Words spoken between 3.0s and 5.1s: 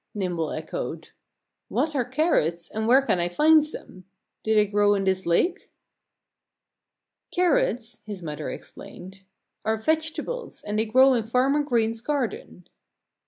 can I find some? Do they grow in